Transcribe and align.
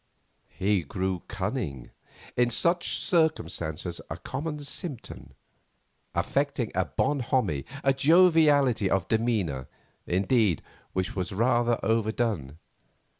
He 0.57 0.81
grew 0.81 1.21
cunning—in 1.27 2.49
such 2.49 2.97
circumstances 2.97 4.01
a 4.09 4.17
common 4.17 4.63
symptom—affecting 4.63 6.71
a 6.73 6.85
"bonhomie," 6.85 7.65
a 7.83 7.93
joviality 7.93 8.89
of 8.89 9.07
demeanour, 9.07 9.67
indeed, 10.07 10.63
which 10.93 11.15
was 11.15 11.31
rather 11.31 11.77
overdone. 11.83 12.57